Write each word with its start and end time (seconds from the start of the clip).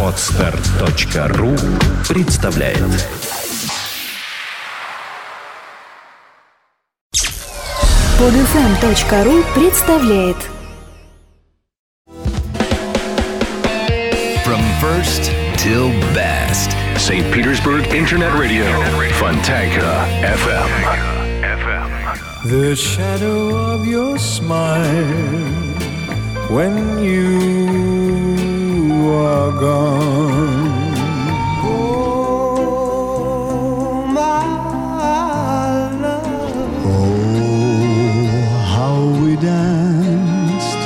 Отстар.ру 0.00 1.56
представляет 2.08 2.78
Подфм.ру 8.16 9.42
представляет 9.60 10.36
From 14.44 14.62
first 14.80 15.32
till 15.56 15.90
best 16.14 16.76
St. 16.96 17.28
Petersburg 17.32 17.92
Internet 17.92 18.34
Radio. 18.38 18.66
Fontanka 19.18 20.06
FM. 20.22 20.70
The 22.44 22.76
shadow 22.76 23.74
of 23.74 23.84
your 23.84 24.16
smile 24.16 25.83
when 26.50 26.98
you 26.98 27.34
are 29.10 29.52
gone. 29.52 30.94
Oh, 31.64 32.86
my 34.06 34.40
love. 36.00 36.84
Oh, 36.86 38.26
how 38.76 38.96
we 39.22 39.36
danced 39.36 40.82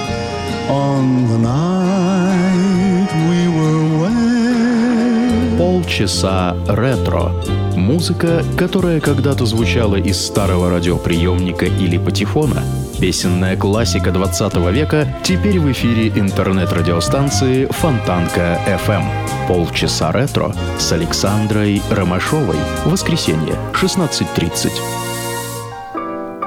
on 0.70 1.26
the 1.28 1.38
night 1.38 3.10
we 3.28 3.40
were 3.56 3.84
wed. 4.00 5.58
Полчаса 5.58 6.56
ретро. 6.68 7.32
Музыка, 7.76 8.44
которая 8.56 9.00
когда-то 9.00 9.46
звучала 9.46 9.96
из 9.96 10.24
старого 10.24 10.70
радиоприемника 10.70 11.66
или 11.66 11.98
патефона. 11.98 12.62
Песенная 13.00 13.56
классика 13.56 14.10
20 14.10 14.56
века 14.72 15.06
теперь 15.22 15.60
в 15.60 15.70
эфире 15.70 16.08
интернет-радиостанции 16.08 17.66
Фонтанка 17.66 18.60
FM. 18.66 19.04
Полчаса 19.46 20.10
ретро 20.10 20.52
с 20.80 20.90
Александрой 20.90 21.80
Ромашовой. 21.92 22.56
Воскресенье, 22.86 23.54
16.30. 23.72 24.72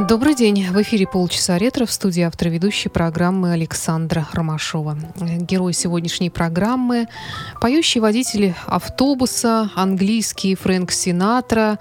Добрый 0.09 0.35
день. 0.35 0.67
В 0.69 0.81
эфире 0.81 1.07
полчаса 1.07 1.57
ретро 1.57 1.85
в 1.85 1.91
студии 1.93 2.23
автор 2.23 2.49
ведущей 2.49 2.89
программы 2.89 3.53
Александра 3.53 4.27
Ромашова. 4.33 4.97
Герой 5.21 5.71
сегодняшней 5.71 6.29
программы– 6.29 7.07
поющий 7.61 8.01
водитель 8.01 8.53
автобуса, 8.67 9.69
английский 9.75 10.55
Фрэнк 10.55 10.91
Синатра, 10.91 11.79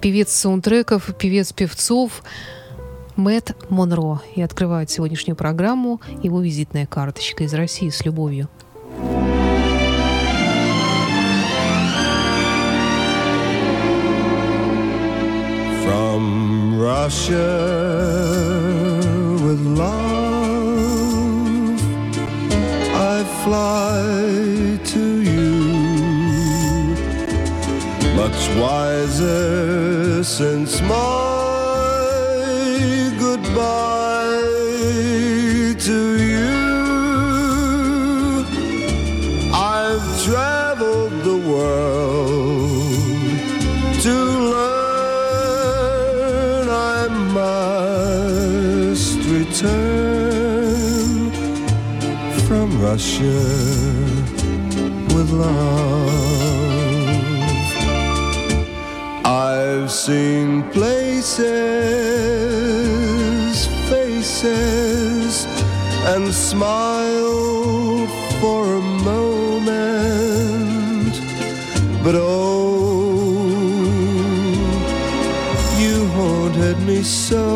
певец 0.00 0.32
саундтреков, 0.32 1.14
певец 1.18 1.52
певцов 1.52 2.22
Мэтт 3.16 3.54
Монро. 3.68 4.20
И 4.34 4.42
открывает 4.42 4.90
сегодняшнюю 4.90 5.36
программу 5.36 6.00
его 6.22 6.40
визитная 6.40 6.86
карточка 6.86 7.44
из 7.44 7.54
России 7.54 7.88
с 7.90 8.04
любовью. 8.04 8.48
From 15.84 16.80
Russia 16.80 17.82
with 19.44 19.60
love, 19.76 19.92
I 22.94 23.24
fly 23.44 24.78
to 24.92 25.22
you. 25.22 25.52
Much 28.16 28.48
wiser 28.56 30.22
since 30.24 30.80
my 30.82 31.51
goodbye 33.22 34.42
to 35.88 35.98
you. 36.32 36.56
I've 39.54 40.08
traveled 40.26 41.14
the 41.28 41.38
world 41.52 42.92
to 44.06 44.14
learn 44.54 45.84
I 46.68 47.00
must 47.38 49.18
return 49.38 51.20
from 52.46 52.68
Russia 52.88 53.42
with 55.14 55.28
love. 55.44 56.42
I've 59.24 59.90
seen 59.90 60.48
places, 60.70 62.51
and 64.44 66.34
smiled 66.34 68.10
for 68.40 68.74
a 68.74 68.80
moment, 68.80 69.62
but 72.02 72.14
oh, 72.16 73.38
you 75.78 76.06
haunted 76.08 76.78
me 76.80 77.02
so. 77.02 77.46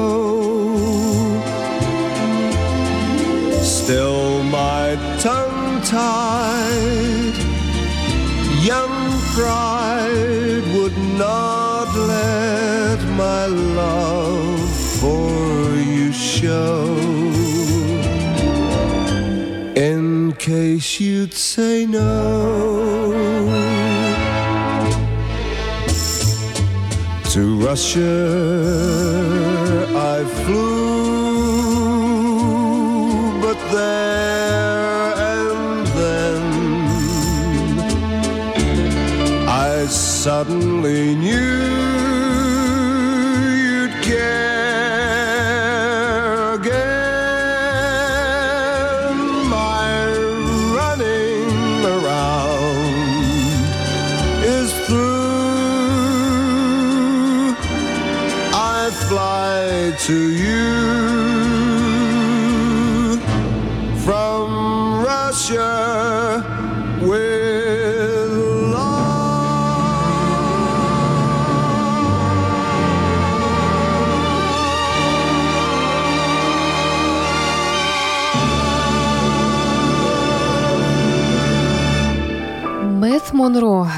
Still, 3.62 4.44
my 4.44 4.96
tongue 5.20 5.82
tied, 5.82 7.34
young 8.62 9.10
pride 9.34 9.75
case 20.46 21.00
you'd 21.00 21.34
say 21.34 21.84
no. 21.86 22.04
To 27.32 27.42
Russia 27.66 28.14
I 30.14 30.24
flew, 30.44 30.70
but 33.40 33.58
there 33.72 35.14
and 35.34 35.86
then 35.98 36.42
I 39.48 39.86
suddenly 39.86 41.16
knew 41.16 41.85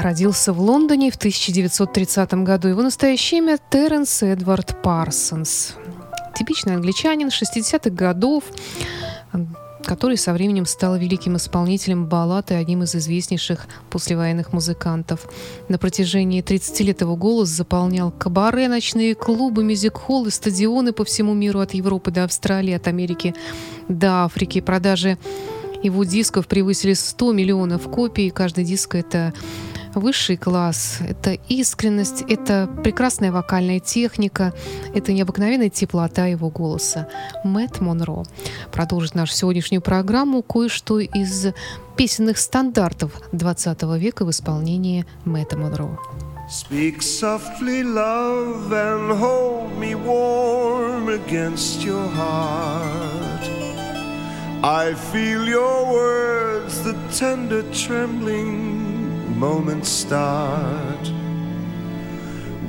родился 0.01 0.53
в 0.53 0.61
Лондоне 0.61 1.11
в 1.11 1.15
1930 1.15 2.33
году. 2.43 2.67
Его 2.67 2.81
настоящее 2.81 3.39
имя 3.39 3.59
Терренс 3.69 4.23
Эдвард 4.23 4.81
Парсонс. 4.81 5.75
Типичный 6.35 6.75
англичанин 6.75 7.27
60-х 7.27 7.89
годов, 7.89 8.43
который 9.83 10.17
со 10.17 10.33
временем 10.33 10.65
стал 10.65 10.97
великим 10.97 11.35
исполнителем 11.37 12.05
баллад 12.05 12.51
и 12.51 12.53
одним 12.53 12.83
из 12.83 12.95
известнейших 12.95 13.67
послевоенных 13.89 14.53
музыкантов. 14.53 15.27
На 15.67 15.77
протяжении 15.77 16.41
30 16.41 16.79
лет 16.81 17.01
его 17.01 17.15
голос 17.15 17.49
заполнял 17.49 18.11
кабаре, 18.11 18.67
ночные 18.67 19.15
клубы, 19.15 19.63
мюзик-холлы, 19.63 20.31
стадионы 20.31 20.93
по 20.93 21.03
всему 21.03 21.33
миру, 21.33 21.59
от 21.59 21.73
Европы 21.73 22.11
до 22.11 22.23
Австралии, 22.23 22.73
от 22.73 22.87
Америки 22.87 23.33
до 23.87 24.25
Африки. 24.25 24.61
Продажи 24.61 25.17
его 25.81 26.03
дисков 26.03 26.47
превысили 26.47 26.93
100 26.93 27.33
миллионов 27.33 27.89
копий. 27.89 28.29
Каждый 28.29 28.65
диск— 28.65 28.95
это 28.95 29.33
высший 29.99 30.37
класс, 30.37 30.99
это 31.01 31.33
искренность, 31.47 32.23
это 32.27 32.69
прекрасная 32.83 33.31
вокальная 33.31 33.79
техника, 33.79 34.53
это 34.93 35.13
необыкновенная 35.13 35.69
теплота 35.69 36.25
его 36.25 36.49
голоса. 36.49 37.07
Мэтт 37.43 37.81
Монро 37.81 38.23
продолжит 38.71 39.15
нашу 39.15 39.33
сегодняшнюю 39.33 39.81
программу 39.81 40.41
кое-что 40.41 40.99
из 40.99 41.47
песенных 41.95 42.37
стандартов 42.37 43.11
20 43.31 43.83
века 43.97 44.25
в 44.25 44.31
исполнении 44.31 45.05
Мэтта 45.25 45.57
Монро. 45.57 45.99
Speak 46.49 47.03
softly, 47.03 47.83
love, 47.83 48.71
and 48.71 49.11
hold 49.19 49.77
me 49.77 49.93
warm 49.93 51.07
against 51.09 51.83
your 51.83 52.07
heart. 52.07 53.43
I 54.63 54.95
feel 54.95 55.47
your 55.47 55.93
words, 55.93 56.83
the 56.83 56.95
tender 57.13 57.63
trembling 57.71 58.78
moments 59.39 59.89
start. 59.89 61.11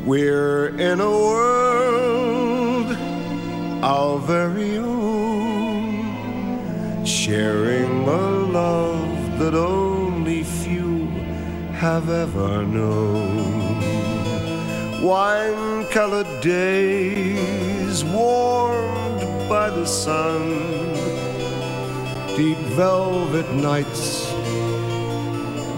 We're 0.05 0.69
in 0.79 1.01
a 1.01 1.11
world 1.11 2.93
our 3.83 4.19
very 4.21 4.77
own, 4.77 6.05
sharing 7.05 8.07
a 8.07 8.31
love 8.61 9.39
that 9.41 9.55
only 9.55 10.45
few 10.45 11.09
have 11.73 12.09
ever 12.09 12.63
known. 12.65 13.81
Wine 15.03 15.87
colored 15.87 16.41
days 16.41 18.05
warmed 18.05 19.49
by 19.49 19.71
the 19.71 19.87
sun 19.87 20.71
deep 22.37 22.59
velvet 22.79 23.51
nights 23.55 24.20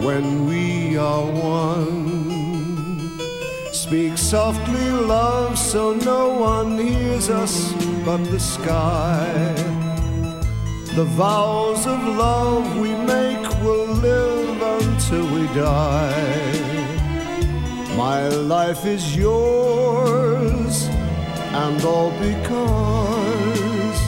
when 0.05 0.47
we 0.47 0.97
are 0.97 1.25
one. 1.25 3.19
Speak 3.73 4.19
softly, 4.19 4.91
love, 4.91 5.57
so 5.57 5.95
no 5.95 6.29
one 6.39 6.77
hears 6.77 7.31
us 7.31 7.73
but 8.05 8.25
the 8.25 8.41
sky. 8.41 9.55
The 10.97 11.05
vows 11.05 11.87
of 11.87 12.01
love 12.05 12.77
we 12.79 12.93
make 12.95 13.47
will 13.63 13.87
live 13.87 14.63
until 14.81 15.25
we 15.35 15.47
die. 15.55 16.73
My 17.97 18.29
life 18.29 18.85
is 18.85 19.17
yours, 19.17 20.89
and 21.65 21.85
all 21.85 22.11
because 22.11 24.01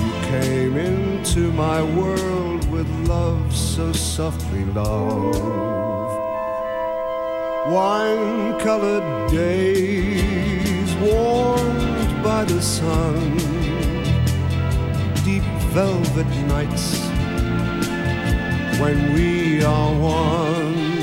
you 0.00 0.12
came 0.30 0.76
into 0.76 1.50
my 1.52 1.82
world 1.82 2.47
love 3.06 3.54
so 3.54 3.92
softly, 3.92 4.64
love. 4.66 5.34
Wine 7.70 8.58
colored 8.60 9.30
days 9.30 10.94
warmed 10.96 12.22
by 12.22 12.44
the 12.44 12.62
sun, 12.62 13.36
deep 15.24 15.42
velvet 15.72 16.30
nights 16.46 16.98
when 18.80 19.12
we 19.12 19.62
are 19.64 19.92
one. 20.00 20.98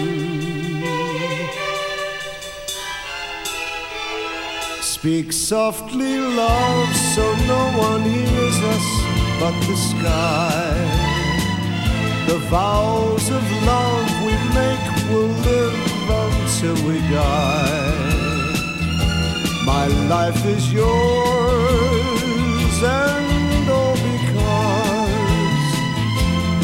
Speak 4.82 5.32
softly, 5.32 6.18
love, 6.20 6.96
so 7.14 7.36
no 7.46 7.64
one 7.78 8.02
hears 8.02 8.58
us 8.74 9.06
but 9.40 9.54
the 9.68 9.76
sky. 9.76 11.05
The 12.28 12.40
vows 12.50 13.30
of 13.30 13.44
love 13.66 14.10
we 14.26 14.34
make 14.60 14.86
will 15.10 15.34
live 15.50 15.78
until 16.10 16.76
we 16.88 16.96
die. 17.10 18.04
My 19.66 19.88
life 20.10 20.46
is 20.46 20.74
yours, 20.74 20.84
and 22.84 23.70
all 23.70 23.96
because 24.10 25.68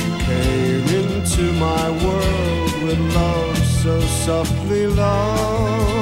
you 0.02 0.12
came 0.30 0.88
into 1.04 1.44
my 1.54 1.86
world 2.04 2.74
with 2.84 3.00
love 3.16 3.58
so 3.84 4.00
softly, 4.26 4.88
love. 4.88 6.01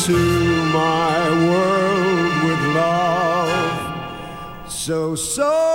Into 0.00 0.64
my 0.72 1.30
world 1.50 2.44
with 2.44 2.74
love. 2.74 4.70
So 4.70 5.14
softly 5.14 5.69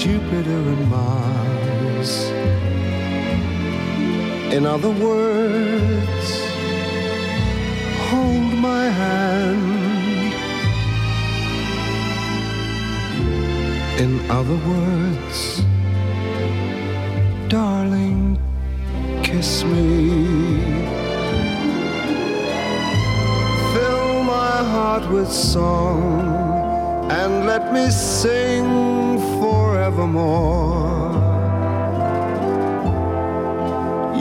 Jupiter 0.00 0.62
and 0.74 0.88
Mars. 0.88 2.30
In 4.50 4.64
other 4.64 4.88
words, 4.88 6.28
hold 8.08 8.54
my 8.54 8.84
hand. 8.88 10.32
In 14.00 14.30
other 14.30 14.58
words, 14.72 15.62
darling, 17.50 18.38
kiss 19.22 19.64
me. 19.64 20.62
Fill 23.74 24.22
my 24.22 24.56
heart 24.74 25.10
with 25.10 25.30
song 25.30 26.40
and 27.10 27.44
let 27.44 27.70
me 27.74 27.90
sing 27.90 28.89
forevermore. 30.00 31.10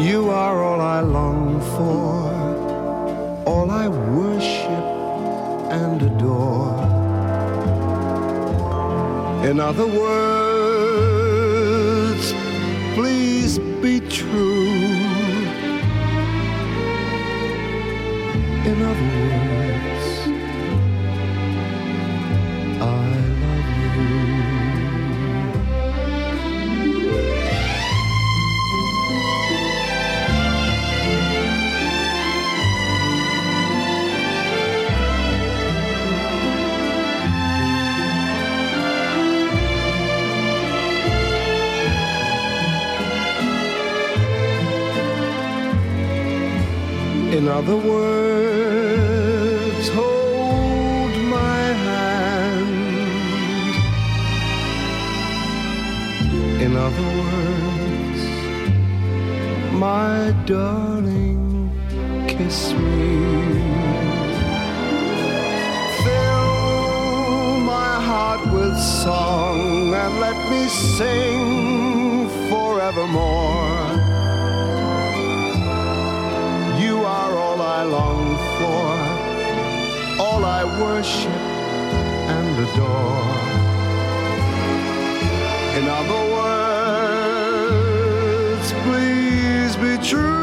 You 0.01 0.29
are 0.29 0.63
all 0.63 0.81
I 0.81 0.99
long 1.01 1.61
for, 1.75 3.49
all 3.49 3.71
I 3.71 3.87
worship 3.87 4.86
and 5.71 6.01
adore. 6.01 6.79
In 9.50 9.59
other 9.59 9.88
words, 9.88 10.38
In 47.31 47.48
other 47.48 47.77
words, 47.77 49.88
hold 49.89 51.12
my 51.38 51.62
hand. 51.88 53.75
In 56.59 56.75
other 56.75 57.07
words, 57.21 58.21
my 59.71 60.33
darling, 60.48 61.71
kiss 62.27 62.74
me. 62.74 63.62
Fill 66.03 67.59
my 67.74 67.93
heart 68.09 68.41
with 68.51 68.75
song 68.79 69.93
and 69.93 70.19
let 70.19 70.38
me 70.50 70.67
sing 70.67 72.27
forevermore. 72.50 73.68
For, 78.60 78.92
all 80.24 80.42
I 80.44 80.62
worship 80.82 81.44
and 82.36 82.60
adore. 82.66 83.30
In 85.80 85.86
other 86.00 86.22
words, 87.30 88.68
please 88.84 89.74
be 89.78 89.94
true. 90.06 90.38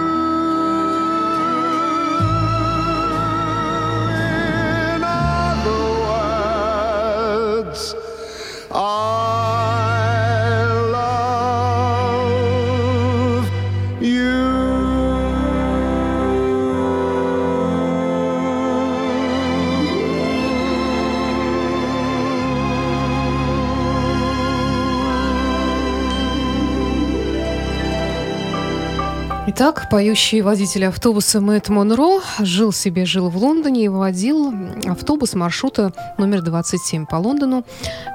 Итак, 29.59 29.89
поющий 29.91 30.43
водитель 30.43 30.85
автобуса 30.85 31.41
Мэтт 31.41 31.71
Монро 31.71 32.21
жил 32.41 32.73
себе, 32.73 33.07
жил 33.07 33.31
в 33.31 33.39
Лондоне 33.39 33.87
и 33.87 33.89
водил 33.89 34.53
автобус 34.85 35.33
маршрута 35.33 35.95
номер 36.19 36.43
27 36.43 37.07
по 37.07 37.17
Лондону, 37.17 37.65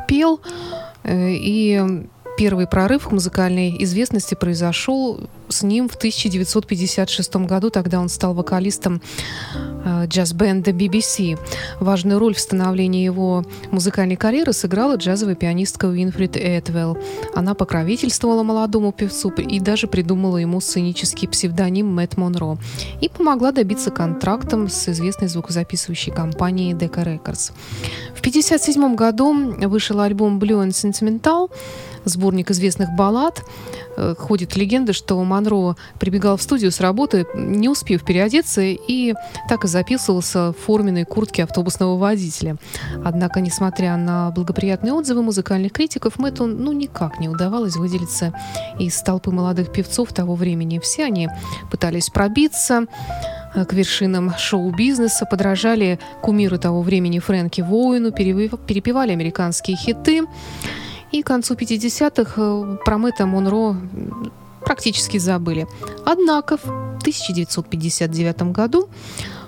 пел 0.08 0.40
э, 1.02 1.32
и 1.32 2.06
Первый 2.42 2.66
прорыв 2.66 3.08
к 3.08 3.12
музыкальной 3.12 3.76
известности 3.84 4.34
произошел 4.34 5.30
с 5.48 5.62
ним 5.62 5.88
в 5.88 5.94
1956 5.94 7.36
году. 7.36 7.70
Тогда 7.70 8.00
он 8.00 8.10
стал 8.10 8.34
вокалистом 8.34 9.00
э, 9.86 10.08
джаз-бенда 10.08 10.72
BBC. 10.72 11.38
Важную 11.80 12.18
роль 12.18 12.34
в 12.34 12.40
становлении 12.40 13.06
его 13.06 13.46
музыкальной 13.70 14.16
карьеры 14.16 14.54
сыграла 14.54 14.96
джазовая 14.96 15.36
пианистка 15.36 15.86
Уинфрид 15.86 16.36
Этвелл. 16.36 16.98
Она 17.36 17.54
покровительствовала 17.54 18.42
молодому 18.42 18.92
певцу 18.92 19.30
и 19.30 19.60
даже 19.60 19.86
придумала 19.86 20.38
ему 20.38 20.62
сценический 20.62 21.28
псевдоним 21.28 21.94
Мэтт 21.94 22.18
Монро 22.18 22.58
и 23.02 23.08
помогла 23.08 23.52
добиться 23.52 23.92
контрактом 23.92 24.68
с 24.68 24.90
известной 24.90 25.28
звукозаписывающей 25.28 26.12
компанией 26.12 26.74
Decca 26.74 27.06
Records. 27.06 27.52
В 28.16 28.20
1957 28.22 28.96
году 28.96 29.32
вышел 29.68 30.00
альбом 30.00 30.40
Blue 30.40 30.68
and 30.68 30.72
Sentimental, 30.72 31.52
сборник 32.06 32.52
известных 32.52 32.90
баллад. 32.92 33.44
Э, 33.98 34.16
ходит 34.18 34.56
легенда, 34.56 34.94
что 34.94 35.22
Монро 35.24 35.76
прибегал 36.00 36.38
в 36.38 36.42
студию 36.42 36.72
с 36.72 36.80
работы, 36.80 37.26
не 37.34 37.70
успев 37.70 38.04
переодеться, 38.04 38.62
и 38.62 39.14
так 39.50 39.66
и 39.66 39.68
записывался 39.68 40.52
в 40.52 40.54
форменной 40.54 41.06
куртке 41.06 41.44
автобусного 41.44 41.98
водителя. 41.98 42.58
Однако, 43.04 43.42
несмотря 43.42 43.98
на 43.98 44.32
благоприятные 44.32 44.94
отзывы 44.94 45.24
музыкальных 45.24 45.72
критиков, 45.72 46.20
Мэтту 46.20 46.46
ну, 46.46 46.72
никак 46.72 47.20
не 47.20 47.30
удавалось 47.30 47.76
выделиться 47.76 48.34
из 48.80 49.02
толпы 49.02 49.32
молодых 49.32 49.72
певцов 49.72 50.14
того 50.14 50.36
времени. 50.36 50.80
Все 50.80 51.06
они 51.06 51.30
пытались 51.70 52.10
пробиться 52.10 52.86
э, 53.54 53.66
к 53.66 53.74
вершинам 53.74 54.34
шоу-бизнеса, 54.38 55.26
подражали 55.26 56.00
кумиру 56.22 56.58
того 56.58 56.82
времени 56.82 57.20
Фрэнки 57.20 57.62
Воину, 57.62 58.12
перепевали 58.12 59.12
американские 59.12 59.78
хиты. 59.78 60.22
И 61.12 61.24
к 61.24 61.28
концу 61.28 61.56
50-х 61.56 62.34
э, 62.38 62.78
про 62.86 62.98
Мэтта 62.98 63.26
Монро 63.26 63.76
практически 64.66 65.18
забыли. 65.18 65.68
Однако 66.06 66.58
в 66.58 66.66
1959 67.02 68.44
году 68.54 68.90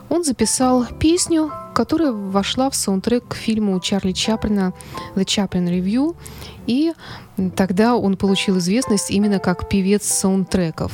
он 0.09 0.23
записал 0.23 0.85
песню, 0.99 1.51
которая 1.73 2.11
вошла 2.11 2.69
в 2.69 2.75
саундтрек 2.75 3.27
к 3.29 3.35
фильму 3.35 3.79
Чарли 3.79 4.11
Чаплина 4.11 4.73
«The 5.15 5.23
Chaplin 5.23 5.69
Review», 5.69 6.15
и 6.67 6.93
тогда 7.55 7.95
он 7.95 8.17
получил 8.17 8.57
известность 8.59 9.11
именно 9.11 9.39
как 9.39 9.69
певец 9.69 10.05
саундтреков. 10.05 10.91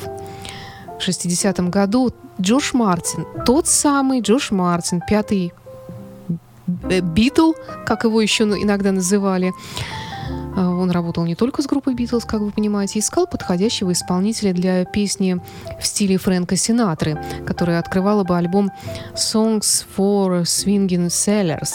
В 0.99 1.07
60-м 1.07 1.69
году 1.71 2.13
Джош 2.39 2.73
Мартин, 2.73 3.25
тот 3.45 3.67
самый 3.67 4.21
Джош 4.21 4.51
Мартин, 4.51 5.01
пятый 5.07 5.53
э, 6.89 7.01
Битл, 7.01 7.53
как 7.85 8.03
его 8.03 8.21
еще 8.21 8.43
иногда 8.43 8.91
называли, 8.91 9.53
он 10.55 10.91
работал 10.91 11.25
не 11.25 11.36
только 11.36 11.62
с 11.62 11.67
группой 11.67 11.93
Битлз, 11.93 12.25
как 12.25 12.41
вы 12.41 12.51
понимаете, 12.51 13.00
искал 13.00 13.27
подходящего 13.27 13.91
исполнителя 13.91 14.53
для 14.53 14.86
песни 14.86 15.39
в 15.79 15.86
стиле 15.86 16.17
Фрэнка 16.17 16.55
Синатры, 16.55 17.17
которая 17.45 17.79
открывала 17.79 18.24
бы 18.24 18.38
альбом 18.38 18.71
Songs 19.13 19.86
for 19.95 20.43
Swinging 20.43 21.07
Sellers. 21.07 21.71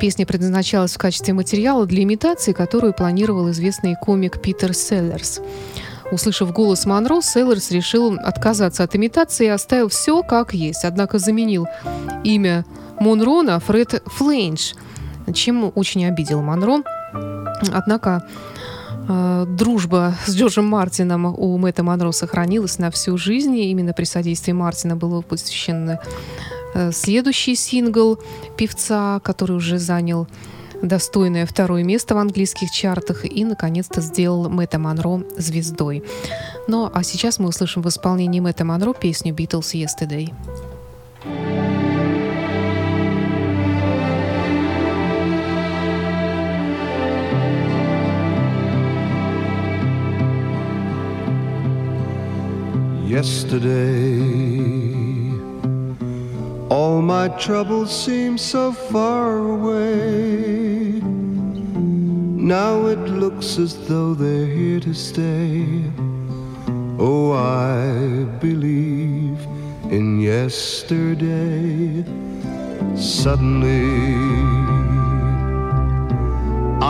Песня 0.00 0.26
предназначалась 0.26 0.94
в 0.94 0.98
качестве 0.98 1.34
материала 1.34 1.86
для 1.86 2.02
имитации, 2.02 2.52
которую 2.52 2.92
планировал 2.92 3.50
известный 3.50 3.94
комик 3.94 4.40
Питер 4.42 4.74
Селлерс. 4.74 5.40
Услышав 6.10 6.52
голос 6.52 6.84
Монро, 6.84 7.20
Селлерс 7.22 7.70
решил 7.70 8.18
отказаться 8.18 8.82
от 8.82 8.94
имитации 8.94 9.46
и 9.46 9.50
оставил 9.50 9.88
все 9.88 10.22
как 10.22 10.52
есть, 10.52 10.84
однако 10.84 11.18
заменил 11.18 11.66
имя 12.24 12.64
Монро 13.00 13.42
на 13.42 13.58
Фред 13.60 14.02
Флейнш, 14.06 14.74
чем 15.32 15.72
очень 15.74 16.06
обидел 16.06 16.42
Монро. 16.42 16.82
Однако 17.72 18.26
э, 19.08 19.46
дружба 19.48 20.14
с 20.26 20.34
Джорджем 20.34 20.66
Мартином 20.66 21.26
у 21.26 21.56
Мэтта 21.58 21.82
Монро 21.82 22.12
сохранилась 22.12 22.78
на 22.78 22.90
всю 22.90 23.16
жизнь. 23.16 23.56
Именно 23.56 23.92
при 23.92 24.04
содействии 24.04 24.52
Мартина 24.52 24.96
был 24.96 25.10
выпущен 25.10 25.98
э, 26.74 26.92
следующий 26.92 27.54
сингл 27.54 28.18
певца, 28.56 29.20
который 29.20 29.56
уже 29.56 29.78
занял 29.78 30.26
достойное 30.82 31.46
второе 31.46 31.82
место 31.82 32.14
в 32.14 32.18
английских 32.18 32.70
чартах 32.70 33.24
и, 33.24 33.44
наконец-то, 33.44 34.00
сделал 34.00 34.48
Мэтта 34.48 34.78
Монро 34.78 35.22
звездой. 35.36 36.02
Ну, 36.68 36.90
а 36.92 37.02
сейчас 37.02 37.38
мы 37.38 37.48
услышим 37.48 37.82
в 37.82 37.88
исполнении 37.88 38.40
Мэтта 38.40 38.64
Монро 38.64 38.92
песню 38.92 39.34
«Beatles 39.34 39.72
Yesterday». 39.72 40.32
Yesterday. 53.14 54.18
All 56.68 57.00
my 57.00 57.28
troubles 57.46 57.90
seem 58.04 58.36
so 58.36 58.72
far 58.72 59.38
away. 59.38 61.00
Now 62.56 62.86
it 62.86 63.02
looks 63.22 63.56
as 63.56 63.72
though 63.86 64.14
they're 64.14 64.52
here 64.60 64.80
to 64.80 64.94
stay. 64.94 65.64
Oh, 66.98 67.30
I 67.30 68.24
believe 68.46 69.38
in 69.96 70.18
yesterday. 70.18 72.04
Suddenly, 72.96 73.94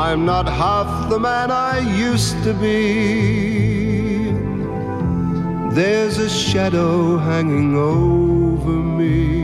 I'm 0.04 0.24
not 0.24 0.46
half 0.48 1.10
the 1.10 1.20
man 1.20 1.50
I 1.50 1.80
used 2.08 2.42
to 2.44 2.54
be. 2.54 3.83
There's 5.74 6.18
a 6.18 6.30
shadow 6.30 7.16
hanging 7.16 7.76
over 7.76 8.70
me. 8.70 9.42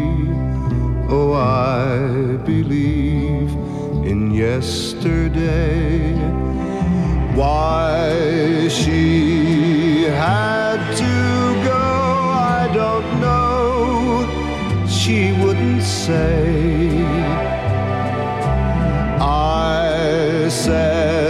Oh, 1.08 1.32
I 1.32 2.36
believe 2.46 3.50
in 4.06 4.30
yesterday. 4.30 6.14
Why 7.34 8.68
she 8.68 10.04
had 10.04 10.78
to 11.02 11.64
go, 11.64 11.82
I 12.56 12.70
don't 12.72 13.20
know. 13.20 14.86
She 14.86 15.32
wouldn't 15.42 15.82
say. 15.82 17.02
I 19.20 20.46
said 20.48 21.29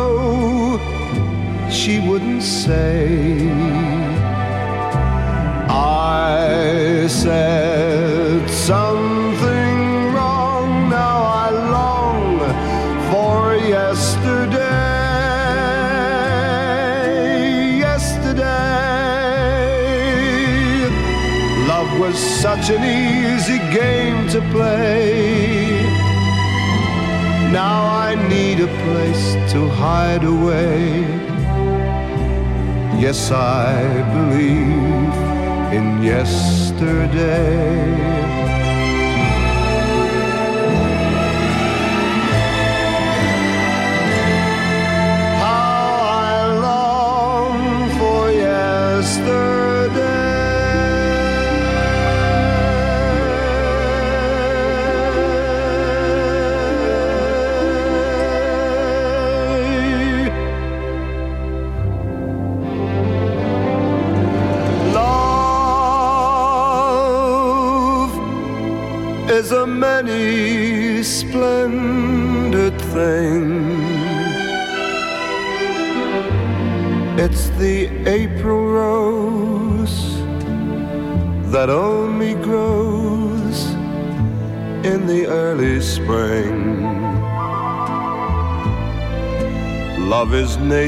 she 1.81 1.99
wouldn't 1.99 2.43
say. 2.43 3.49
I 5.67 7.07
said 7.07 8.47
something 8.47 10.13
wrong, 10.13 10.89
now 10.91 11.23
I 11.43 11.49
long 11.77 12.37
for 13.09 13.55
yesterday. 13.55 14.59
Yesterday, 17.79 18.41
love 21.67 21.91
was 21.99 22.15
such 22.15 22.69
an 22.69 22.83
easy 22.83 23.57
game 23.73 24.27
to 24.29 24.39
play. 24.51 25.81
Now 27.51 27.85
I 28.07 28.13
need 28.29 28.59
a 28.59 28.67
place 28.83 29.33
to 29.53 29.67
hide 29.67 30.23
away. 30.23 31.20
Yes, 33.01 33.31
I 33.31 33.81
believe 34.13 35.15
in 35.73 36.03
yesterday. 36.03 37.61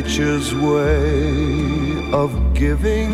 Nature's 0.03 0.53
way 0.55 2.12
of 2.12 2.53
giving 2.53 3.13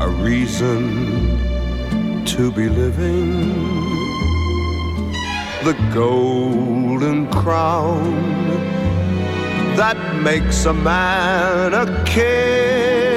a 0.00 0.08
reason 0.20 0.82
to 2.24 2.50
be 2.50 2.68
living. 2.68 3.30
The 5.64 5.74
golden 5.94 7.30
crown 7.30 8.14
that 9.76 9.96
makes 10.22 10.64
a 10.64 10.74
man 10.74 11.72
a 11.72 12.04
king. 12.04 13.15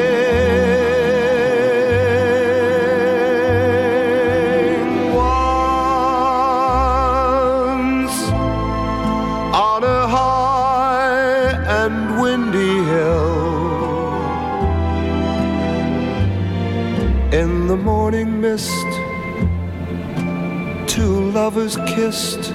Two 20.88 21.30
lovers 21.32 21.78
kissed 21.86 22.52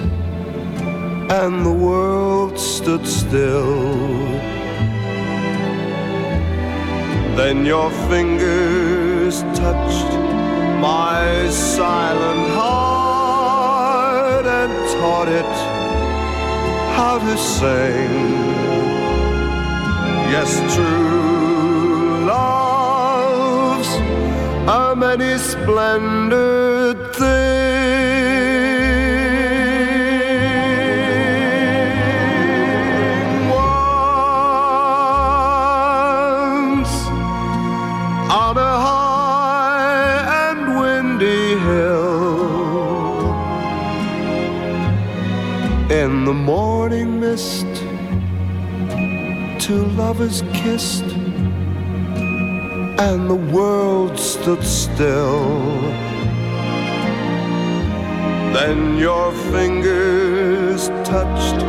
and 1.30 1.64
the 1.64 1.72
world 1.72 2.58
stood 2.58 3.06
still. 3.06 3.76
Then 7.36 7.64
your 7.64 7.90
fingers 8.08 9.42
touched 9.62 10.12
my 10.80 11.48
silent 11.50 12.48
heart 12.58 14.46
and 14.46 14.72
taught 14.98 15.28
it 15.28 15.54
how 16.96 17.18
to 17.18 17.36
sing. 17.38 18.10
Yes 20.34 20.50
true 20.74 21.23
a 24.66 24.96
many 24.96 25.36
splendid 25.36 26.96
thing. 27.14 27.24
Once 35.64 36.94
on 38.32 38.56
a 38.56 38.74
high 38.86 40.22
and 40.48 40.80
windy 40.80 41.58
hill, 41.58 43.34
in 45.90 46.24
the 46.24 46.32
morning 46.32 47.20
mist, 47.20 47.66
two 49.62 49.84
lovers 49.98 50.42
kissed 50.54 51.04
and 52.96 53.28
the 53.28 53.34
world 53.34 54.18
stood 54.44 54.62
still. 54.62 55.80
Then 58.52 58.98
your 58.98 59.32
fingers 59.32 60.88
touched 61.02 61.60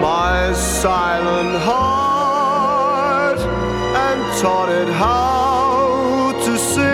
my 0.00 0.52
silent 0.54 1.56
heart 1.68 3.40
and 4.06 4.20
taught 4.40 4.68
it 4.68 4.88
how 4.88 6.30
to 6.44 6.52
sing. 6.72 6.86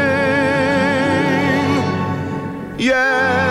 Yes, 2.79 3.46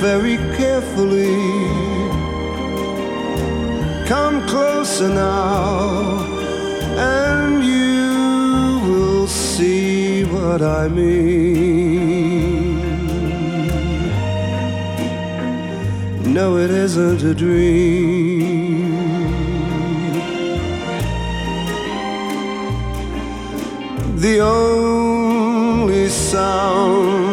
very 0.01 0.37
carefully. 0.57 1.37
Come 4.07 4.47
closer 4.47 5.09
now, 5.09 6.25
and 6.97 7.65
you 7.65 8.81
will 8.87 9.27
see 9.27 10.25
what 10.25 10.63
I 10.63 10.89
mean. 10.89 11.23
No, 16.33 16.57
it 16.57 16.71
isn't 16.71 17.23
a 17.23 17.35
dream. 17.35 18.93
The 24.17 24.41
only 24.41 26.09
sound 26.09 27.32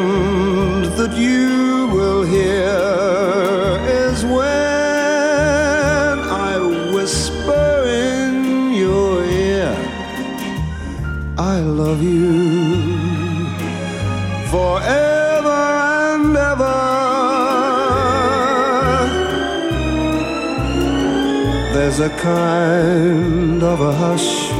A 22.01 22.09
kind 22.11 23.61
of 23.61 23.81
a 23.81 23.93
hush 23.93 24.51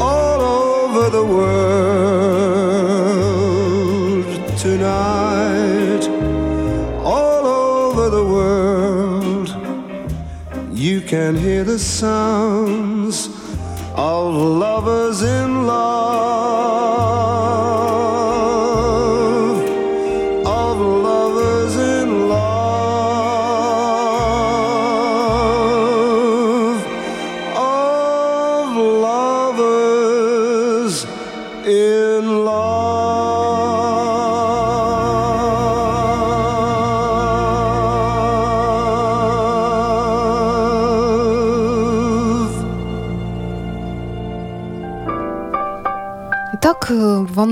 all 0.00 0.40
over 0.40 1.10
the 1.10 1.24
world 1.24 2.41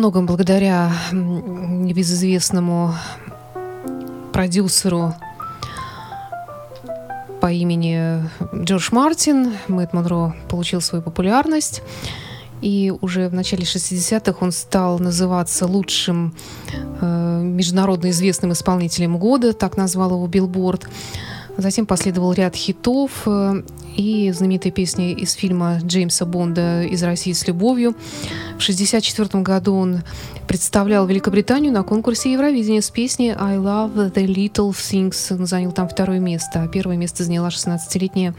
многом 0.00 0.24
благодаря 0.24 0.90
небезызвестному 1.12 2.94
продюсеру 4.32 5.14
по 7.42 7.52
имени 7.52 8.26
Джордж 8.54 8.88
Мартин 8.92 9.52
Мэтт 9.68 9.92
Монро 9.92 10.34
получил 10.48 10.80
свою 10.80 11.02
популярность. 11.02 11.82
И 12.62 12.90
уже 13.02 13.28
в 13.28 13.34
начале 13.34 13.64
60-х 13.64 14.38
он 14.40 14.52
стал 14.52 14.98
называться 14.98 15.66
лучшим 15.66 16.34
э, 16.72 17.40
международно 17.42 18.08
известным 18.08 18.52
исполнителем 18.52 19.18
года, 19.18 19.52
так 19.52 19.76
назвал 19.76 20.12
его 20.12 20.26
Билборд. 20.26 20.88
Затем 21.60 21.84
последовал 21.84 22.32
ряд 22.32 22.56
хитов 22.56 23.22
э, 23.26 23.62
и 23.94 24.32
знаменитая 24.32 24.72
песня 24.72 25.12
из 25.12 25.32
фильма 25.32 25.78
Джеймса 25.82 26.24
Бонда 26.24 26.84
«Из 26.84 27.02
России 27.02 27.32
с 27.32 27.46
любовью». 27.46 27.92
В 28.52 28.62
1964 28.62 29.42
году 29.42 29.74
он 29.74 30.02
представлял 30.48 31.06
Великобританию 31.06 31.70
на 31.70 31.82
конкурсе 31.82 32.32
Евровидения 32.32 32.80
с 32.80 32.88
песней 32.90 33.34
«I 33.38 33.56
love 33.56 33.94
the 33.94 34.24
little 34.24 34.70
things». 34.70 35.38
Он 35.38 35.44
занял 35.46 35.72
там 35.72 35.86
второе 35.86 36.18
место, 36.18 36.62
а 36.62 36.68
первое 36.68 36.96
место 36.96 37.24
заняла 37.24 37.48
16-летняя 37.48 38.34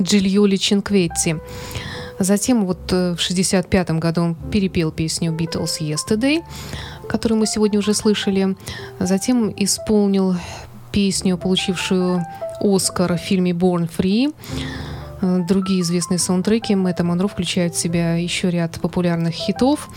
Джильоли 0.00 0.56
Чинкветти. 0.56 1.36
Затем 2.20 2.66
вот 2.66 2.92
э, 2.92 3.16
в 3.16 3.20
1965 3.20 3.90
году 3.92 4.22
он 4.22 4.34
перепел 4.52 4.92
песню 4.92 5.32
«Beatles 5.32 5.80
Yesterday», 5.80 6.44
которую 7.08 7.40
мы 7.40 7.46
сегодня 7.48 7.80
уже 7.80 7.94
слышали. 7.94 8.56
Затем 9.00 9.52
исполнил 9.56 10.36
песню, 10.92 11.36
получившую 11.36 12.24
Оскар 12.60 13.14
в 13.14 13.18
фильме 13.18 13.52
«Born 13.52 13.90
Free». 13.90 14.34
Э, 15.20 15.44
Другие 15.46 15.82
известные 15.82 16.18
саундтреки 16.18 16.74
Мэтта 16.74 17.04
Монро 17.04 17.28
включают 17.28 17.74
в 17.74 17.78
себя 17.78 18.14
еще 18.14 18.50
ряд 18.50 18.80
популярных 18.80 19.34
хитов. 19.34 19.88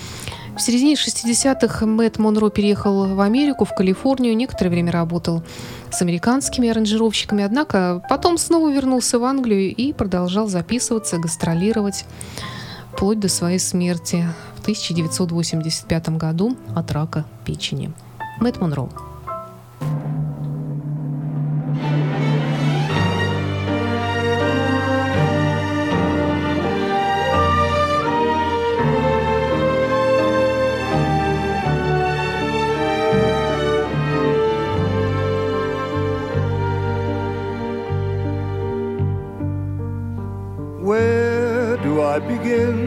В 0.56 0.62
середине 0.62 0.94
60-х 0.94 1.86
Мэтт 1.86 2.20
Монро 2.20 2.50
переехал 2.50 3.08
в 3.16 3.20
Америку, 3.22 3.66
в 3.66 3.74
Калифорнию. 3.74 4.36
Некоторое 4.36 4.70
время 4.70 4.92
работал 4.92 5.44
с 5.90 6.02
американскими 6.02 6.70
аранжировщиками, 6.70 7.44
однако 7.44 8.04
потом 8.08 8.38
снова 8.38 8.72
вернулся 8.72 9.18
в 9.18 9.24
Англию 9.24 9.74
и 9.74 9.94
продолжал 9.94 10.48
записываться, 10.48 11.18
гастролировать 11.18 12.06
вплоть 12.92 13.20
до 13.20 13.28
своей 13.28 13.60
смерти 13.60 14.28
в 14.56 14.62
1985 14.62 16.10
году 16.10 16.56
от 16.76 16.92
рака 16.92 17.26
печени. 17.46 17.92
Мэтт 18.40 18.62
Монро. 18.62 18.90
I 42.14 42.20
begin 42.20 42.78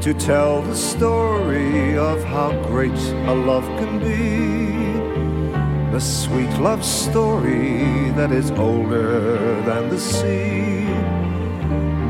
to 0.00 0.12
tell 0.12 0.60
the 0.62 0.74
story 0.74 1.96
of 1.96 2.24
how 2.24 2.50
great 2.66 2.98
a 3.30 3.34
love 3.50 3.64
can 3.78 4.00
be? 4.00 5.92
The 5.92 6.00
sweet 6.00 6.50
love 6.58 6.84
story 6.84 8.10
that 8.16 8.32
is 8.32 8.50
older 8.50 9.62
than 9.62 9.88
the 9.88 10.00
sea. 10.00 10.82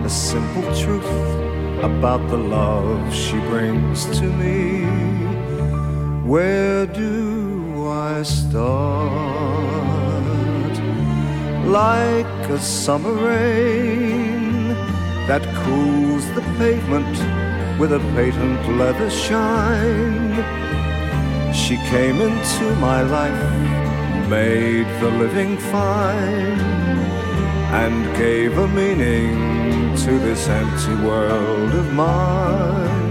The 0.02 0.08
simple 0.08 0.62
truth 0.82 1.12
about 1.84 2.26
the 2.30 2.38
love 2.38 3.14
she 3.14 3.38
brings 3.52 4.06
to 4.18 4.26
me. 4.42 4.86
Where 6.26 6.86
do 6.86 7.86
I 7.90 8.22
start? 8.22 9.44
like 11.66 12.50
a 12.50 12.58
summer 12.60 13.14
rain 13.14 14.33
that 15.26 15.42
cools 15.64 16.26
the 16.34 16.42
pavement 16.58 17.16
with 17.78 17.92
a 17.92 17.98
patent 18.14 18.76
leather 18.76 19.10
shine. 19.10 20.34
She 21.54 21.76
came 21.92 22.20
into 22.20 22.74
my 22.76 23.00
life, 23.02 24.28
made 24.28 24.86
the 25.00 25.10
living 25.10 25.56
fine, 25.56 26.60
and 27.82 28.16
gave 28.16 28.58
a 28.58 28.68
meaning 28.68 29.96
to 29.96 30.18
this 30.18 30.46
empty 30.46 30.94
world 31.06 31.72
of 31.74 31.92
mine. 31.94 33.06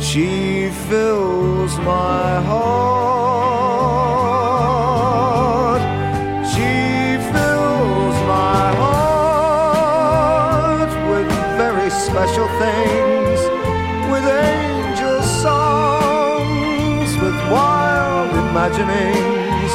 She 0.00 0.70
fills 0.88 1.76
my 1.78 2.40
heart. 2.42 3.17
Imaginings. 18.78 19.72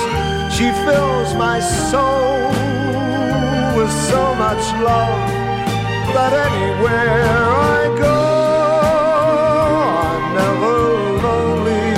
She 0.55 0.71
fills 0.85 1.33
my 1.35 1.59
soul 1.59 2.49
with 3.77 3.91
so 4.09 4.35
much 4.35 4.63
love 4.81 5.29
that 6.13 6.33
anywhere 6.47 7.33
I 7.75 7.81
go, 7.97 8.19
I'm 10.09 10.23
never 10.41 10.77
lonely 11.27 11.89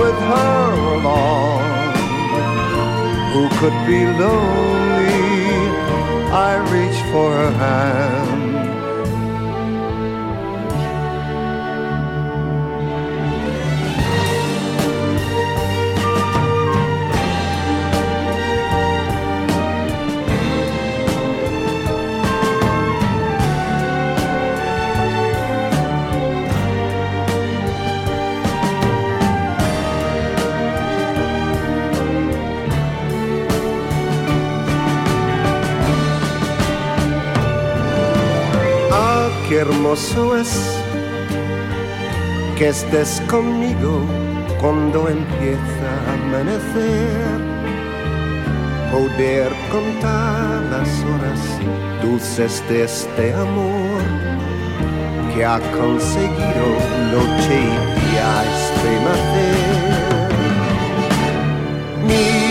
with 0.00 0.18
her 0.32 0.64
along 0.96 1.60
who 3.32 3.44
could 3.58 3.78
be 3.86 4.00
lonely. 4.06 4.66
I 6.32 6.56
reach 6.72 7.00
for 7.12 7.30
her 7.32 7.52
hand. 7.52 8.15
Es 39.92 40.78
que 42.58 42.68
estés 42.68 43.22
conmigo 43.28 44.00
cuando 44.60 45.08
empieza 45.08 45.88
a 46.06 46.14
amanecer. 46.14 47.38
Poder 48.90 49.52
contar 49.70 50.62
las 50.70 50.88
horas 51.04 51.40
dulces 52.02 52.62
de 52.68 52.84
este 52.84 53.32
amor 53.34 54.02
que 55.34 55.44
ha 55.44 55.60
conseguido 55.78 56.66
noche 57.12 57.54
y 57.54 58.10
día 58.10 58.44
estremecer. 58.54 59.66
Mi. 62.06 62.46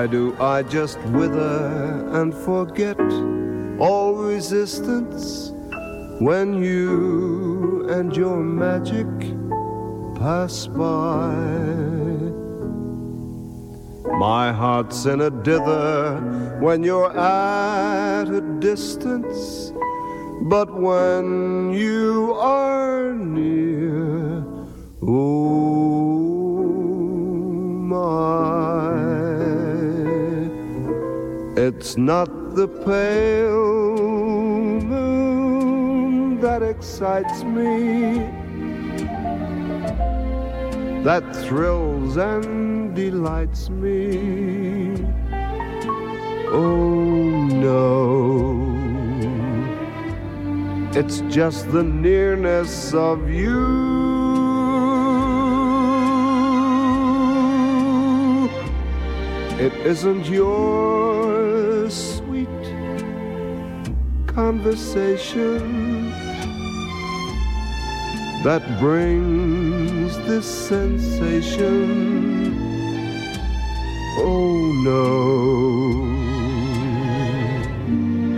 Why 0.00 0.06
do 0.06 0.34
I 0.40 0.62
just 0.62 0.98
wither 1.12 2.08
and 2.18 2.32
forget? 2.32 2.96
all 3.80 4.14
resistance 4.14 5.52
when 6.20 6.62
you 6.62 7.86
and 7.88 8.14
your 8.14 8.42
magic 8.42 9.06
pass 10.16 10.66
by. 10.66 11.34
My 14.18 14.52
heart's 14.52 15.04
in 15.06 15.20
a 15.22 15.30
dither 15.30 16.58
when 16.60 16.82
you're 16.82 17.16
at 17.16 18.28
a 18.28 18.42
distance, 18.58 19.72
but 20.42 20.72
when 20.72 21.72
you 21.72 22.34
are 22.38 23.12
near, 23.14 24.44
oh 25.02 25.69
it's 31.70 31.96
not 31.96 32.28
the 32.56 32.66
pale 32.66 33.94
moon 34.92 36.40
that 36.40 36.62
excites 36.64 37.44
me, 37.44 38.26
that 41.04 41.22
thrills 41.44 42.16
and 42.16 42.92
delights 42.96 43.70
me. 43.70 44.96
Oh 46.50 47.28
no, 47.68 47.86
it's 51.00 51.20
just 51.36 51.70
the 51.70 51.84
nearness 51.84 52.92
of 52.92 53.30
you. 53.30 54.00
It 59.66 59.74
isn't 59.86 60.26
your 60.26 60.99
conversation 64.50 66.10
that 68.42 68.62
brings 68.80 70.18
this 70.26 70.44
sensation. 70.44 71.86
Oh 74.18 74.72
no, 74.88 75.06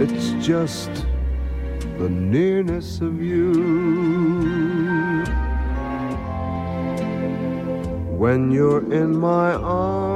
it's 0.03 0.29
just 0.47 0.91
the 1.99 2.11
nearness 2.11 3.01
of 3.01 3.23
you. 3.23 3.53
When 8.23 8.51
you're 8.53 8.85
in 8.93 9.17
my 9.17 9.55
arms 9.55 10.13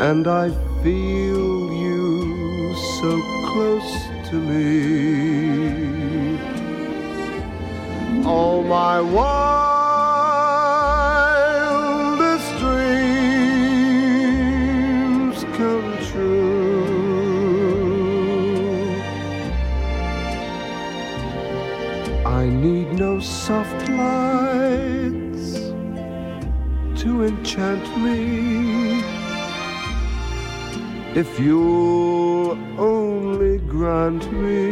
and 0.00 0.28
I 0.28 0.50
feel 0.84 1.59
so 3.00 3.20
close 3.46 3.92
to 4.28 4.34
me. 4.34 4.68
All 8.26 8.62
my 8.62 9.00
wildest 9.00 9.38
dreams 12.58 12.98
come 15.56 15.96
true. 16.10 16.84
I 22.26 22.44
need 22.44 22.92
no 22.92 23.18
soft 23.18 23.88
lights 23.88 25.54
to 27.00 27.24
enchant 27.24 27.86
me 28.04 28.20
if 31.14 31.40
only 31.40 32.19
grant 33.90 34.24
me 34.32 34.66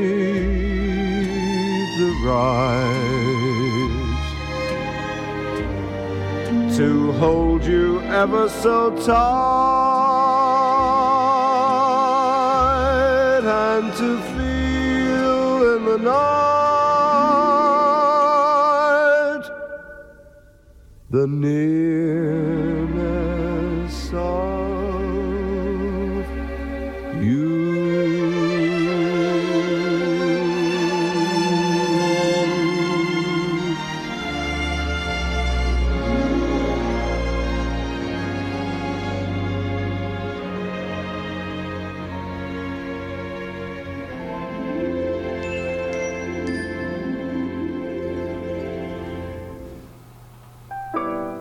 the 1.99 2.11
right 2.25 3.19
to 6.77 6.89
hold 7.15 7.65
you 7.65 8.01
ever 8.03 8.49
so 8.49 8.77
tight 9.05 9.19
and 13.45 13.93
to 13.95 14.11
feel 14.31 15.75
in 15.75 15.81
the 15.91 15.99
night 15.99 16.35
the 21.11 21.27
nearness 21.27 21.88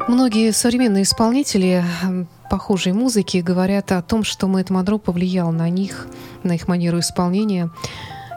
Многие 0.08 0.54
современные 0.54 1.04
исполнители 1.04 1.84
похожей 2.50 2.94
музыки 2.94 3.40
говорят 3.40 3.92
о 3.92 4.02
том, 4.02 4.24
что 4.24 4.48
Мэтт 4.48 4.70
Монро 4.70 4.98
повлиял 4.98 5.52
на 5.52 5.70
них, 5.70 6.08
на 6.44 6.54
их 6.54 6.70
манеру 6.70 7.00
исполнения. 7.00 7.70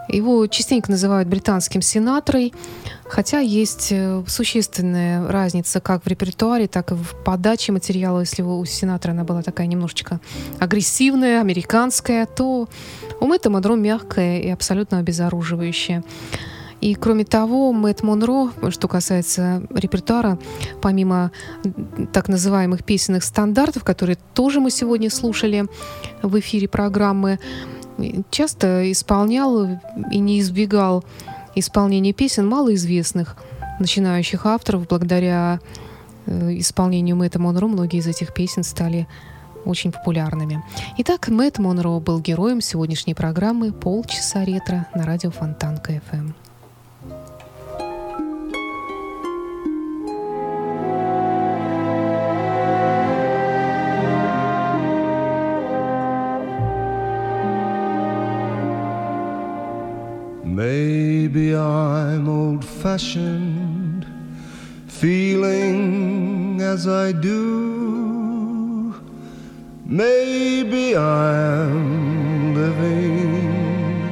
Его 0.09 0.49
частенько 0.49 0.91
называют 0.91 1.29
британским 1.29 1.81
сенаторой, 1.81 2.53
хотя 3.05 3.39
есть 3.39 3.93
э, 3.93 4.25
существенная 4.27 5.31
разница 5.31 5.81
как 5.81 6.05
в 6.05 6.09
репертуаре, 6.09 6.67
так 6.67 6.91
и 6.91 6.97
в 6.97 7.15
подаче 7.25 7.71
материала. 7.71 8.19
Если 8.19 8.43
у 8.43 8.65
сенатора 8.65 9.13
она 9.13 9.23
была 9.23 9.43
такая 9.43 9.69
немножечко 9.69 10.19
агрессивная, 10.59 11.41
американская, 11.41 12.27
то 12.27 12.69
у 13.21 13.27
Мэтта 13.27 13.51
Монро 13.51 13.77
мягкая 13.77 14.41
и 14.41 14.49
абсолютно 14.49 14.99
обезоруживающая. 14.99 16.03
И 16.81 16.95
кроме 16.95 17.25
того, 17.25 17.73
Мэтт 17.73 18.03
Монро, 18.03 18.51
что 18.71 18.89
касается 18.89 19.63
репертуара, 19.71 20.39
помимо 20.81 21.31
так 22.13 22.29
называемых 22.29 22.85
песенных 22.85 23.25
стандартов, 23.25 23.85
которые 23.85 24.17
тоже 24.35 24.61
мы 24.61 24.71
сегодня 24.71 25.11
слушали 25.11 25.67
в 26.23 26.39
эфире 26.41 26.69
программы, 26.69 27.39
часто 28.31 28.91
исполнял 28.91 29.81
и 30.11 30.19
не 30.19 30.41
избегал 30.41 31.05
исполнения 31.55 32.13
песен 32.13 32.49
малоизвестных 32.49 33.37
начинающих 33.79 34.47
авторов. 34.47 34.87
Благодаря 34.89 35.61
э, 36.27 36.59
исполнению 36.59 37.17
Мэтта 37.17 37.39
Монро 37.39 37.67
многие 37.67 37.99
из 37.99 38.07
этих 38.07 38.33
песен 38.33 38.63
стали 38.63 39.07
очень 39.65 39.93
популярными. 39.93 40.65
Итак, 40.99 41.29
Мэтт 41.29 41.59
Монро 41.59 41.99
был 41.99 42.21
героем 42.21 42.61
сегодняшней 42.61 43.15
программы 43.15 43.73
«Полчаса 43.73 44.45
ретро» 44.45 44.87
на 44.95 45.05
радио 45.05 45.31
Фонтанка 45.31 46.01
ФМ. 46.11 46.50
Maybe 61.33 61.55
I'm 61.55 62.29
old 62.29 62.65
fashioned, 62.65 64.05
feeling 64.89 66.61
as 66.61 66.89
I 66.89 67.13
do. 67.13 68.93
Maybe 69.87 70.97
I'm 70.97 72.53
living 72.57 74.11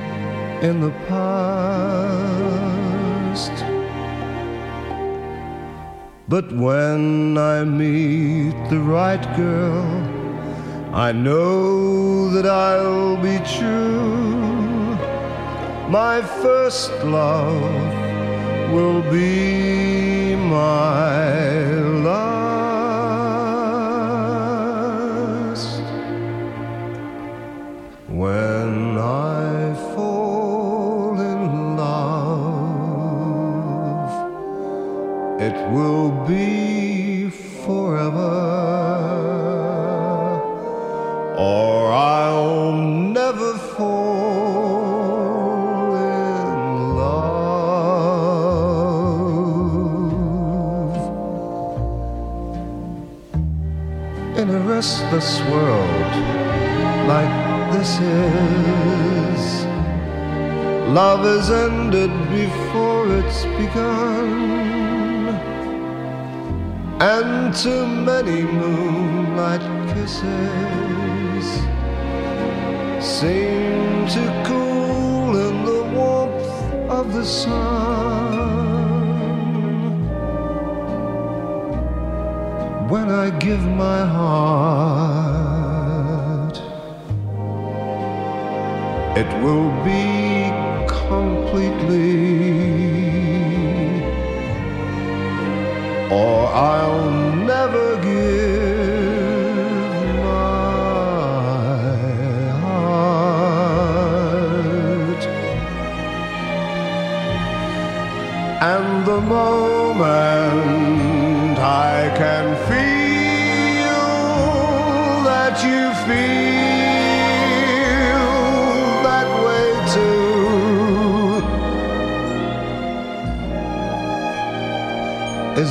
in 0.62 0.80
the 0.80 0.92
past. 1.08 1.24
But 6.28 6.52
when 6.52 7.36
I 7.36 7.64
meet 7.64 8.54
the 8.70 8.78
right 8.78 9.36
girl, 9.36 9.84
I 10.94 11.10
know 11.10 12.28
that 12.30 12.46
I'll 12.46 13.16
be 13.16 13.40
true. 13.58 14.67
My 15.88 16.20
first 16.20 16.92
love 17.02 17.62
will 18.70 19.00
be 19.10 20.36
my 20.36 21.40
last. 22.04 22.28
When 28.06 28.98
I 28.98 29.74
fall 29.94 31.18
in 31.18 31.76
love, 31.78 33.00
it 35.40 35.56
will 35.72 36.10
be 36.26 36.37
too 67.62 67.86
many 67.86 68.42
moonlight 68.42 69.64
kisses 69.92 71.46
seem 73.00 74.06
to 74.14 74.22
cool 74.46 75.30
in 75.48 75.56
the 75.64 75.82
warmth 75.94 76.50
of 76.98 77.12
the 77.12 77.24
sun. 77.24 78.48
when 82.88 83.10
I 83.10 83.28
give 83.38 83.62
my 83.86 84.00
heart, 84.16 85.36
it 89.22 89.28
will 89.42 89.70
be 89.84 90.50
completely, 90.88 92.47
or 96.10 96.48
I'll 96.48 97.10
never 97.36 97.96
give 98.02 98.16
my 100.24 101.68
heart. 102.62 104.08
And 108.62 109.06
the 109.06 109.20
moment 109.20 109.67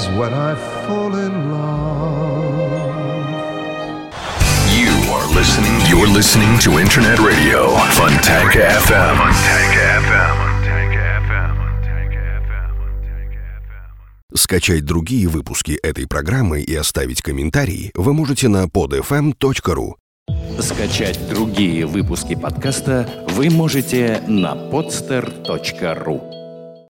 is 0.07 0.17
when 0.17 0.33
I 0.33 0.55
fall 0.85 1.15
in 1.15 1.51
love. 1.51 2.87
You 4.79 4.93
are 5.13 5.27
listening. 5.35 5.75
You're 5.89 6.07
listening 6.07 6.59
to 6.59 6.79
Internet 6.79 7.19
Radio 7.19 7.75
Fontanka 7.97 8.61
FM. 8.85 9.15
Fontanka 9.17 9.83
FM. 10.07 10.37
Скачать 14.35 14.85
другие 14.85 15.27
выпуски 15.27 15.71
этой 15.81 16.07
программы 16.07 16.61
и 16.61 16.75
оставить 16.75 17.21
комментарии 17.21 17.91
вы 17.95 18.13
можете 18.13 18.49
на 18.49 18.65
podfm.ru. 18.65 19.95
Скачать 20.59 21.19
другие 21.29 21.85
выпуски 21.85 22.35
подкаста 22.35 23.25
вы 23.29 23.49
можете 23.49 24.21
на 24.27 24.53
podster.ru. 24.53 26.36